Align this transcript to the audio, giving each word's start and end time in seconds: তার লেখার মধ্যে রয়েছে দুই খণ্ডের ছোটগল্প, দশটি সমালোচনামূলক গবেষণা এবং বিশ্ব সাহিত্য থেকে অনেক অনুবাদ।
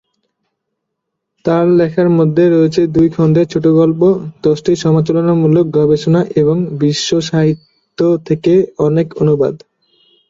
তার 1.45 1.65
লেখার 1.77 2.09
মধ্যে 2.17 2.43
রয়েছে 2.47 2.81
দুই 2.95 3.07
খণ্ডের 3.09 3.47
ছোটগল্প, 3.53 4.01
দশটি 4.43 4.71
সমালোচনামূলক 4.83 5.65
গবেষণা 5.77 6.21
এবং 6.41 6.57
বিশ্ব 6.81 7.09
সাহিত্য 7.29 7.99
থেকে 8.27 8.53
অনেক 8.87 9.07
অনুবাদ। 9.21 9.55